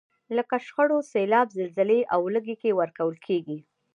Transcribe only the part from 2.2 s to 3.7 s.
ولږې کې ورکول کیږي.